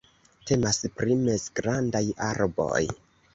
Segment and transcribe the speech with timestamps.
[0.51, 2.83] Temas pri mezgrandaj arboj.